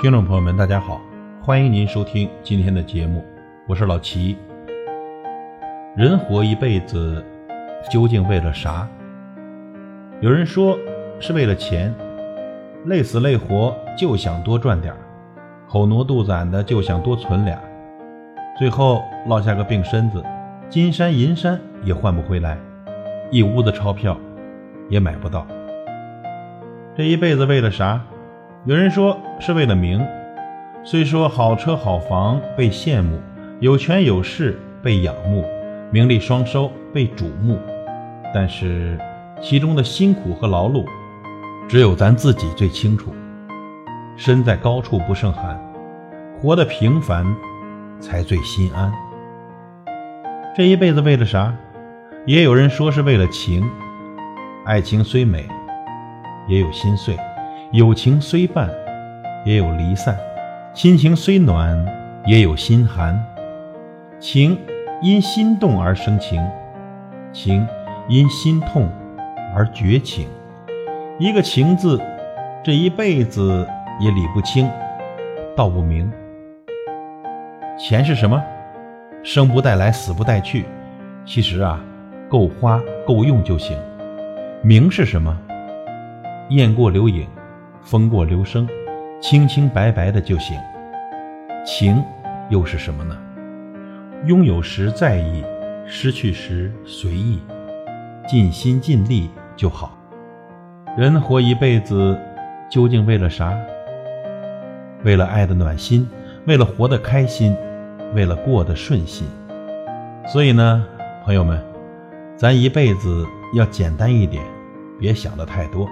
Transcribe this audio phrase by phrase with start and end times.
[0.00, 0.98] 听众朋友们，大家好，
[1.42, 3.22] 欢迎您收听今天的节目，
[3.66, 4.34] 我是老齐。
[5.94, 7.22] 人活一辈子，
[7.90, 8.88] 究竟为了啥？
[10.22, 10.78] 有人说
[11.20, 11.94] 是为了钱，
[12.86, 14.98] 累死累活就想多赚点儿，
[15.68, 17.60] 口挪肚攒的就想多存俩，
[18.58, 20.24] 最后落下个病身子，
[20.70, 22.56] 金山银山也换不回来，
[23.30, 24.16] 一屋子钞票
[24.88, 25.46] 也买不到。
[26.96, 28.00] 这一辈子为了啥？
[28.66, 30.06] 有人说是为了名，
[30.84, 33.18] 虽说好车好房被羡慕，
[33.58, 35.46] 有权有势被仰慕，
[35.90, 37.58] 名利双收被瞩目，
[38.34, 38.98] 但是
[39.40, 40.84] 其中的辛苦和劳碌，
[41.70, 43.14] 只有咱自己最清楚。
[44.14, 45.58] 身在高处不胜寒，
[46.38, 47.24] 活得平凡
[47.98, 48.92] 才最心安。
[50.54, 51.56] 这一辈子为了啥？
[52.26, 53.66] 也有人说是为了情，
[54.66, 55.48] 爱情虽美，
[56.46, 57.16] 也有心碎。
[57.72, 58.68] 友情虽伴，
[59.44, 60.16] 也有离散；
[60.74, 61.86] 亲情虽暖，
[62.26, 63.24] 也有心寒。
[64.18, 64.58] 情
[65.00, 66.44] 因心动而生情，
[67.32, 67.64] 情
[68.08, 68.88] 因心痛
[69.54, 70.26] 而绝情。
[71.20, 72.00] 一个情字，
[72.64, 73.64] 这一辈子
[74.00, 74.68] 也理不清，
[75.56, 76.12] 道不明。
[77.78, 78.42] 钱是什么？
[79.22, 80.64] 生不带来，死不带去。
[81.24, 81.80] 其实啊，
[82.28, 83.78] 够花够用就行。
[84.60, 85.38] 名是什么？
[86.48, 87.28] 雁过留影。
[87.82, 88.68] 风过留声，
[89.20, 90.58] 清清白白的就行。
[91.64, 92.02] 情
[92.48, 93.16] 又是什么呢？
[94.26, 95.42] 拥有时在意，
[95.86, 97.40] 失去时随意，
[98.28, 99.96] 尽心尽力就好。
[100.96, 102.18] 人活一辈子，
[102.70, 103.56] 究竟为了啥？
[105.04, 106.08] 为了爱的暖心，
[106.46, 107.56] 为了活得开心，
[108.14, 109.26] 为了过得顺心。
[110.26, 110.84] 所以呢，
[111.24, 111.62] 朋友们，
[112.36, 114.44] 咱一辈子要简单一点，
[114.98, 115.88] 别想的太多。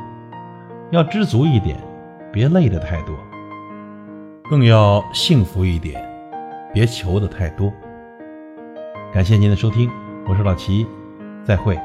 [0.90, 1.76] 要知足一点，
[2.32, 3.14] 别累的太多；
[4.48, 6.02] 更要幸福一点，
[6.72, 7.70] 别求的太多。
[9.12, 9.90] 感谢您的收听，
[10.26, 10.86] 我是老齐，
[11.44, 11.78] 再会。